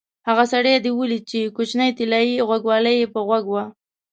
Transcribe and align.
هغه 0.27 0.43
سړی 0.53 0.75
دې 0.83 0.91
ولید 0.99 1.23
چې 1.31 1.53
کوچنۍ 1.55 1.89
طلایي 1.97 2.35
غوږوالۍ 2.47 2.95
یې 3.01 3.07
په 3.13 3.19
غوږ 3.27 3.45
وې؟ 3.53 3.63